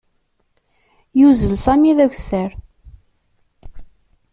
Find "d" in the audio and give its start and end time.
1.97-1.99